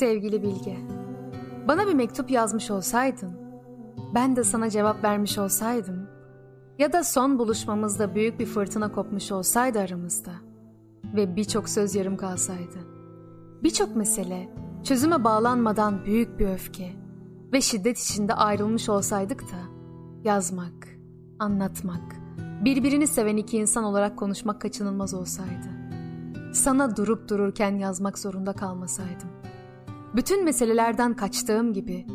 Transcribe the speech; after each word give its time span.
Sevgili 0.00 0.42
Bilge, 0.42 0.76
bana 1.68 1.86
bir 1.86 1.94
mektup 1.94 2.30
yazmış 2.30 2.70
olsaydın, 2.70 3.32
ben 4.14 4.36
de 4.36 4.44
sana 4.44 4.70
cevap 4.70 5.04
vermiş 5.04 5.38
olsaydım 5.38 6.08
ya 6.78 6.92
da 6.92 7.04
son 7.04 7.38
buluşmamızda 7.38 8.14
büyük 8.14 8.40
bir 8.40 8.46
fırtına 8.46 8.92
kopmuş 8.92 9.32
olsaydı 9.32 9.78
aramızda 9.78 10.30
ve 11.16 11.36
birçok 11.36 11.68
söz 11.68 11.94
yarım 11.94 12.16
kalsaydı, 12.16 12.78
birçok 13.62 13.96
mesele 13.96 14.48
çözüme 14.84 15.24
bağlanmadan 15.24 16.04
büyük 16.04 16.38
bir 16.38 16.48
öfke 16.48 16.92
ve 17.52 17.60
şiddet 17.60 17.98
içinde 17.98 18.34
ayrılmış 18.34 18.88
olsaydık 18.88 19.42
da 19.42 19.60
yazmak, 20.24 20.88
anlatmak, 21.38 22.16
birbirini 22.64 23.06
seven 23.06 23.36
iki 23.36 23.58
insan 23.58 23.84
olarak 23.84 24.18
konuşmak 24.18 24.60
kaçınılmaz 24.60 25.14
olsaydı, 25.14 25.68
sana 26.54 26.96
durup 26.96 27.28
dururken 27.28 27.76
yazmak 27.76 28.18
zorunda 28.18 28.52
kalmasaydım, 28.52 29.39
bütün 30.16 30.44
meselelerden 30.44 31.16
kaçtığım 31.16 31.72
gibi 31.72 32.06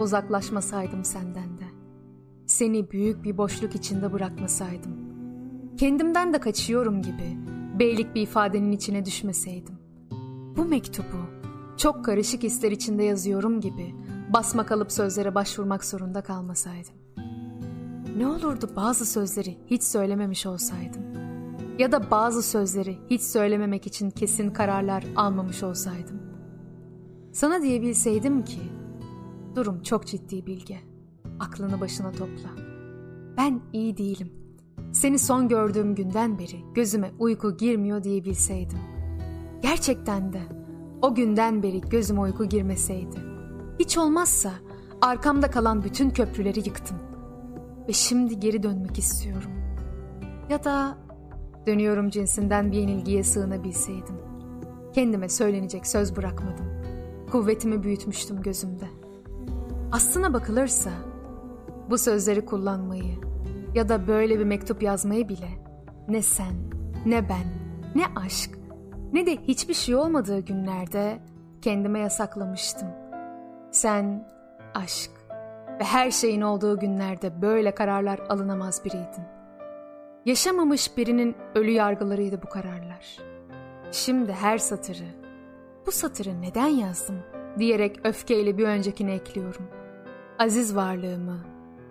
uzaklaşmasaydım 0.00 1.04
senden 1.04 1.58
de. 1.58 1.64
Seni 2.46 2.90
büyük 2.90 3.24
bir 3.24 3.38
boşluk 3.38 3.74
içinde 3.74 4.12
bırakmasaydım. 4.12 5.04
Kendimden 5.76 6.32
de 6.32 6.40
kaçıyorum 6.40 7.02
gibi 7.02 7.38
beylik 7.78 8.14
bir 8.14 8.22
ifadenin 8.22 8.72
içine 8.72 9.04
düşmeseydim. 9.04 9.74
Bu 10.56 10.64
mektubu 10.64 11.26
çok 11.76 12.04
karışık 12.04 12.42
hisler 12.42 12.72
içinde 12.72 13.04
yazıyorum 13.04 13.60
gibi 13.60 13.94
basma 14.32 14.66
kalıp 14.66 14.92
sözlere 14.92 15.34
başvurmak 15.34 15.84
zorunda 15.84 16.20
kalmasaydım. 16.20 16.94
Ne 18.16 18.26
olurdu 18.26 18.70
bazı 18.76 19.06
sözleri 19.06 19.58
hiç 19.66 19.82
söylememiş 19.82 20.46
olsaydım? 20.46 21.02
Ya 21.78 21.92
da 21.92 22.10
bazı 22.10 22.42
sözleri 22.42 22.98
hiç 23.10 23.22
söylememek 23.22 23.86
için 23.86 24.10
kesin 24.10 24.50
kararlar 24.50 25.04
almamış 25.16 25.62
olsaydım? 25.62 26.23
Sana 27.34 27.62
diyebilseydim 27.62 28.44
ki, 28.44 28.60
durum 29.54 29.82
çok 29.82 30.06
ciddi 30.06 30.46
bilge. 30.46 30.78
Aklını 31.40 31.80
başına 31.80 32.12
topla. 32.12 32.50
Ben 33.36 33.60
iyi 33.72 33.96
değilim. 33.96 34.32
Seni 34.92 35.18
son 35.18 35.48
gördüğüm 35.48 35.94
günden 35.94 36.38
beri 36.38 36.64
gözüme 36.74 37.10
uyku 37.18 37.56
girmiyor 37.56 38.02
diyebilseydim. 38.02 38.78
Gerçekten 39.62 40.32
de 40.32 40.40
o 41.02 41.14
günden 41.14 41.62
beri 41.62 41.80
gözüme 41.80 42.20
uyku 42.20 42.44
girmeseydi. 42.44 43.16
Hiç 43.78 43.98
olmazsa 43.98 44.50
arkamda 45.00 45.50
kalan 45.50 45.84
bütün 45.84 46.10
köprüleri 46.10 46.58
yıktım. 46.58 46.98
Ve 47.88 47.92
şimdi 47.92 48.40
geri 48.40 48.62
dönmek 48.62 48.98
istiyorum. 48.98 49.50
Ya 50.50 50.64
da 50.64 50.98
dönüyorum 51.66 52.10
cinsinden 52.10 52.72
bir 52.72 52.78
yenilgiye 52.78 53.24
sığınabilseydim. 53.24 54.16
Kendime 54.92 55.28
söylenecek 55.28 55.86
söz 55.86 56.16
bırakmadım. 56.16 56.73
Kuvvetimi 57.34 57.82
büyütmüştüm 57.82 58.42
gözümde. 58.42 58.84
Aslına 59.92 60.32
bakılırsa 60.32 60.90
bu 61.90 61.98
sözleri 61.98 62.44
kullanmayı 62.44 63.14
ya 63.74 63.88
da 63.88 64.06
böyle 64.06 64.38
bir 64.38 64.44
mektup 64.44 64.82
yazmayı 64.82 65.28
bile 65.28 65.48
ne 66.08 66.22
sen, 66.22 66.54
ne 67.06 67.28
ben, 67.28 67.44
ne 67.94 68.04
aşk, 68.16 68.50
ne 69.12 69.26
de 69.26 69.36
hiçbir 69.36 69.74
şey 69.74 69.94
olmadığı 69.94 70.40
günlerde 70.40 71.18
kendime 71.62 71.98
yasaklamıştım. 71.98 72.88
Sen 73.70 74.28
aşk 74.74 75.10
ve 75.80 75.84
her 75.84 76.10
şeyin 76.10 76.40
olduğu 76.40 76.78
günlerde 76.78 77.42
böyle 77.42 77.74
kararlar 77.74 78.18
alınamaz 78.28 78.84
biriydin. 78.84 79.24
Yaşamamış 80.24 80.96
birinin 80.96 81.36
ölü 81.54 81.70
yargılarıydı 81.70 82.42
bu 82.42 82.48
kararlar. 82.48 83.18
Şimdi 83.92 84.32
her 84.32 84.58
satırı, 84.58 85.23
bu 85.86 85.92
satırı 85.92 86.42
neden 86.42 86.66
yazdım 86.66 87.22
diyerek 87.58 88.00
öfkeyle 88.04 88.58
bir 88.58 88.64
öncekini 88.64 89.10
ekliyorum. 89.10 89.66
Aziz 90.38 90.76
varlığımı 90.76 91.40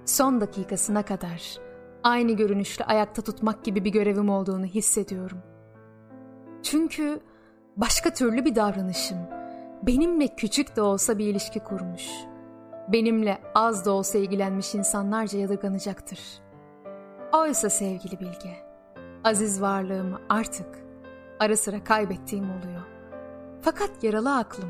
son 0.06 0.42
dakikasına 0.42 1.04
kadar 1.04 1.58
aynı 2.04 2.32
görünüşle 2.32 2.86
ayakta 2.86 3.22
tutmak 3.22 3.64
gibi 3.64 3.86
bir 3.86 3.92
görevim 3.92 4.30
olduğunu 4.30 4.66
hissediyorum. 4.66 5.38
Çünkü 6.64 7.20
başka 7.78 8.14
türlü 8.14 8.46
bir 8.46 8.56
davranışım 8.56 9.18
benimle 9.84 10.28
küçük 10.28 10.76
de 10.76 10.82
olsa 10.82 11.18
bir 11.18 11.28
ilişki 11.28 11.60
kurmuş. 11.60 12.10
Benimle 12.88 13.42
az 13.56 13.86
da 13.86 13.92
olsa 13.92 14.18
ilgilenmiş 14.18 14.76
insanlarca 14.76 15.40
yadırganacaktır. 15.40 16.20
Oysa 17.34 17.70
sevgili 17.70 18.20
Bilge, 18.20 18.56
aziz 19.24 19.62
varlığımı 19.62 20.20
artık 20.30 20.68
ara 21.40 21.58
sıra 21.58 21.84
kaybettiğim 21.84 22.46
oluyor. 22.46 22.93
Fakat 23.64 24.04
yaralı 24.04 24.38
aklım 24.38 24.70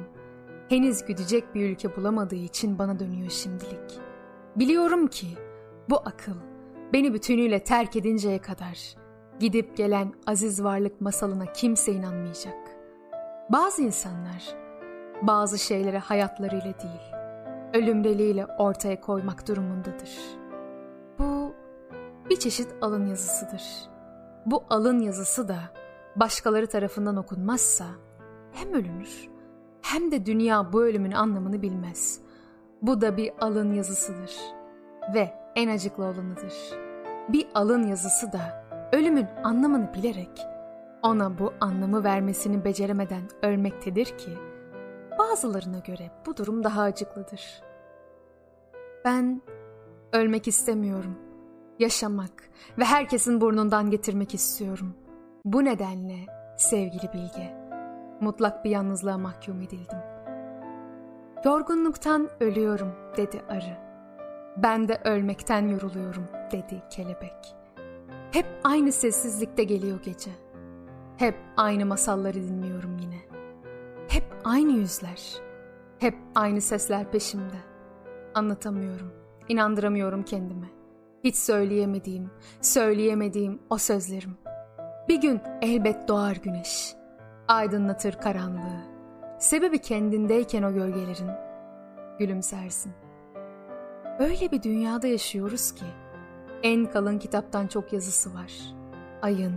henüz 0.70 1.06
güdecek 1.06 1.56
bir 1.56 1.70
ülke 1.70 1.96
bulamadığı 1.96 2.36
için 2.36 2.80
bana 2.80 3.00
dönüyor 3.00 3.30
şimdilik. 3.30 4.00
Biliyorum 4.56 5.08
ki 5.08 5.28
bu 5.90 5.98
akıl 5.98 6.36
beni 6.94 7.14
bütünüyle 7.14 7.64
terk 7.64 7.96
edinceye 7.96 8.40
kadar 8.40 8.96
gidip 9.40 9.78
gelen 9.78 10.14
aziz 10.28 10.64
varlık 10.64 11.02
masalına 11.02 11.46
kimse 11.46 11.92
inanmayacak. 11.92 12.58
Bazı 13.50 13.82
insanlar 13.82 14.56
bazı 15.22 15.60
şeylere 15.60 16.00
hayatlarıyla 16.00 16.74
değil, 16.80 17.14
ölümleriyle 17.74 18.46
ortaya 18.46 19.02
koymak 19.02 19.48
durumundadır. 19.48 20.20
Bu 21.20 21.54
bir 22.30 22.40
çeşit 22.40 22.68
alın 22.82 23.06
yazısıdır. 23.06 23.64
Bu 24.46 24.64
alın 24.70 25.00
yazısı 25.00 25.48
da 25.48 25.60
başkaları 26.16 26.68
tarafından 26.68 27.16
okunmazsa 27.16 27.86
hem 28.54 28.74
ölünür 28.74 29.34
hem 29.84 30.12
de 30.12 30.26
dünya 30.26 30.74
bu 30.74 30.84
ölümün 30.84 31.12
anlamını 31.12 31.62
bilmez. 31.62 32.20
Bu 32.82 33.02
da 33.02 33.18
bir 33.18 33.32
alın 33.42 33.74
yazısıdır 33.74 34.36
ve 35.14 35.34
en 35.56 35.70
acıklı 35.70 36.04
olanıdır. 36.04 36.54
Bir 37.30 37.48
alın 37.56 37.88
yazısı 37.88 38.32
da 38.32 38.66
ölümün 38.94 39.28
anlamını 39.44 39.94
bilerek 39.94 40.48
ona 41.04 41.38
bu 41.38 41.54
anlamı 41.62 42.04
vermesini 42.04 42.66
beceremeden 42.66 43.24
ölmektedir 43.42 44.06
ki 44.06 44.32
bazılarına 45.20 45.80
göre 45.80 46.12
bu 46.26 46.38
durum 46.38 46.64
daha 46.64 46.82
acıklıdır. 46.82 47.62
Ben 49.06 49.42
ölmek 50.14 50.48
istemiyorum. 50.48 51.16
Yaşamak 51.80 52.50
ve 52.78 52.84
herkesin 52.84 53.42
burnundan 53.42 53.90
getirmek 53.90 54.34
istiyorum. 54.34 54.94
Bu 55.46 55.66
nedenle 55.66 56.16
sevgili 56.58 57.14
Bilge 57.14 57.63
mutlak 58.22 58.66
bir 58.66 58.70
yalnızlığa 58.70 59.18
mahkum 59.18 59.62
edildim. 59.62 60.00
Yorgunluktan 61.46 62.30
ölüyorum 62.40 62.92
dedi 63.18 63.42
arı. 63.50 63.78
Ben 64.58 64.88
de 64.88 65.02
ölmekten 65.06 65.68
yoruluyorum 65.68 66.28
dedi 66.52 66.84
kelebek. 66.90 67.56
Hep 68.32 68.46
aynı 68.64 68.92
sessizlikte 68.92 69.64
geliyor 69.64 70.00
gece. 70.04 70.32
Hep 71.18 71.36
aynı 71.58 71.86
masalları 71.86 72.36
dinliyorum 72.36 72.98
yine. 72.98 73.20
Hep 74.08 74.24
aynı 74.44 74.72
yüzler. 74.72 75.22
Hep 76.00 76.16
aynı 76.36 76.62
sesler 76.62 77.12
peşimde. 77.12 77.58
Anlatamıyorum. 78.36 79.14
inandıramıyorum 79.50 80.24
kendime. 80.24 80.68
Hiç 81.24 81.36
söyleyemediğim, 81.36 82.30
söyleyemediğim 82.62 83.60
o 83.70 83.78
sözlerim. 83.78 84.38
Bir 85.10 85.22
gün 85.22 85.42
elbet 85.62 86.08
doğar 86.08 86.36
güneş 86.36 86.96
aydınlatır 87.54 88.14
karanlığı. 88.14 88.82
Sebebi 89.40 89.80
kendindeyken 89.80 90.64
o 90.64 90.74
gölgelerin 90.74 91.32
gülümsersin. 92.20 92.94
Öyle 94.20 94.52
bir 94.52 94.64
dünyada 94.64 95.08
yaşıyoruz 95.08 95.72
ki 95.72 95.86
en 96.64 96.86
kalın 96.86 97.20
kitaptan 97.20 97.68
çok 97.68 97.94
yazısı 97.94 98.34
var. 98.34 98.54
Ayın, 99.22 99.54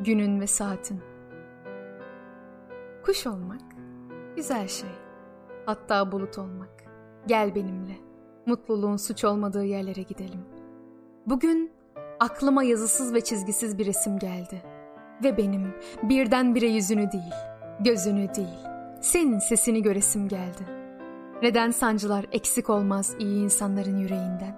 günün 0.00 0.40
ve 0.40 0.46
saatin. 0.46 1.00
Kuş 3.04 3.26
olmak 3.26 3.62
güzel 4.36 4.68
şey. 4.68 4.90
Hatta 5.66 6.12
bulut 6.12 6.38
olmak. 6.38 6.84
Gel 7.26 7.54
benimle. 7.54 7.96
Mutluluğun 8.46 8.96
suç 8.96 9.24
olmadığı 9.24 9.64
yerlere 9.64 10.02
gidelim. 10.02 10.40
Bugün 11.26 11.72
aklıma 12.20 12.62
yazısız 12.62 13.14
ve 13.14 13.20
çizgisiz 13.20 13.78
bir 13.78 13.86
resim 13.86 14.18
geldi.'' 14.18 14.75
Ve 15.24 15.36
benim 15.36 15.74
birdenbire 16.02 16.66
yüzünü 16.66 17.12
değil, 17.12 17.34
gözünü 17.80 18.34
değil, 18.34 18.66
senin 19.00 19.38
sesini 19.38 19.82
göresim 19.82 20.28
geldi. 20.28 20.62
Neden 21.42 21.70
sancılar 21.70 22.26
eksik 22.32 22.70
olmaz 22.70 23.14
iyi 23.18 23.44
insanların 23.44 23.98
yüreğinden? 23.98 24.56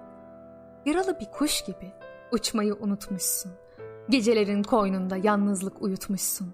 Yaralı 0.85 1.19
bir 1.19 1.25
kuş 1.25 1.61
gibi 1.65 1.91
uçmayı 2.31 2.75
unutmuşsun. 2.75 3.51
Gecelerin 4.09 4.63
koynunda 4.63 5.17
yalnızlık 5.17 5.81
uyutmuşsun. 5.81 6.53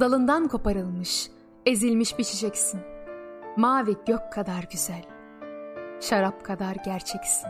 Dalından 0.00 0.48
koparılmış, 0.48 1.30
ezilmiş 1.66 2.18
bir 2.18 2.24
çiçeksin. 2.24 2.80
Mavi 3.56 3.96
gök 4.06 4.32
kadar 4.32 4.68
güzel, 4.72 5.04
şarap 6.00 6.44
kadar 6.44 6.76
gerçeksin. 6.84 7.48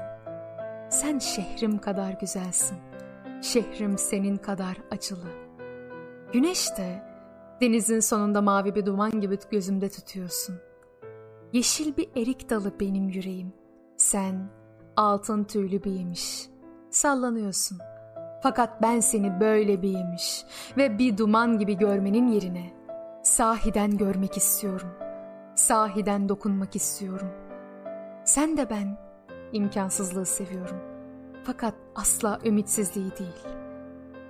Sen 0.90 1.18
şehrim 1.18 1.78
kadar 1.78 2.12
güzelsin, 2.12 2.78
şehrim 3.42 3.98
senin 3.98 4.36
kadar 4.36 4.76
acılı.'' 4.90 5.47
Güneş 6.32 6.76
de 6.76 7.02
denizin 7.60 8.00
sonunda 8.00 8.42
mavi 8.42 8.74
bir 8.74 8.86
duman 8.86 9.20
gibi 9.20 9.38
gözümde 9.50 9.88
tutuyorsun. 9.88 10.56
Yeşil 11.52 11.96
bir 11.96 12.08
erik 12.16 12.50
dalı 12.50 12.80
benim 12.80 13.08
yüreğim. 13.08 13.52
Sen 13.96 14.50
altın 14.96 15.44
tüylü 15.44 15.84
bir 15.84 15.90
yemiş. 15.90 16.48
Sallanıyorsun. 16.90 17.78
Fakat 18.42 18.82
ben 18.82 19.00
seni 19.00 19.40
böyle 19.40 19.82
bir 19.82 19.88
yemiş 19.88 20.44
ve 20.76 20.98
bir 20.98 21.18
duman 21.18 21.58
gibi 21.58 21.78
görmenin 21.78 22.28
yerine 22.28 22.72
sahiden 23.22 23.96
görmek 23.96 24.36
istiyorum. 24.36 24.88
Sahiden 25.54 26.28
dokunmak 26.28 26.76
istiyorum. 26.76 27.28
Sen 28.24 28.56
de 28.56 28.70
ben 28.70 28.98
imkansızlığı 29.52 30.26
seviyorum. 30.26 30.78
Fakat 31.44 31.74
asla 31.94 32.38
ümitsizliği 32.44 33.10
değil. 33.18 33.56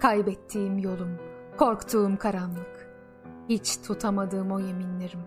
Kaybettiğim 0.01 0.79
yolum, 0.79 1.28
korktuğum 1.58 2.16
karanlık, 2.19 2.88
hiç 3.49 3.76
tutamadığım 3.82 4.52
o 4.52 4.58
yeminlerim, 4.58 5.20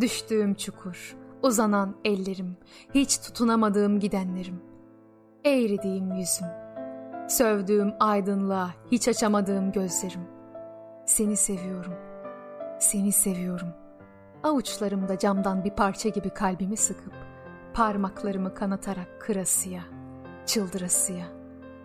düştüğüm 0.00 0.54
çukur, 0.54 1.16
uzanan 1.42 1.94
ellerim, 2.04 2.56
hiç 2.94 3.18
tutunamadığım 3.18 4.00
gidenlerim, 4.00 4.60
eğridiğim 5.44 6.12
yüzüm, 6.12 6.46
sövdüğüm 7.28 7.94
aydınlığa 8.00 8.70
hiç 8.92 9.08
açamadığım 9.08 9.72
gözlerim. 9.72 10.20
Seni 11.06 11.36
seviyorum, 11.36 11.94
seni 12.80 13.12
seviyorum. 13.12 13.68
Avuçlarımda 14.42 15.18
camdan 15.18 15.64
bir 15.64 15.70
parça 15.70 16.08
gibi 16.08 16.30
kalbimi 16.30 16.76
sıkıp, 16.76 17.12
parmaklarımı 17.74 18.54
kanatarak 18.54 19.20
kırasıya, 19.20 19.82
çıldırasıya, 20.46 21.26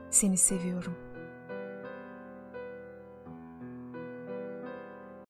seni 0.09 0.37
seviyorum. 0.37 1.02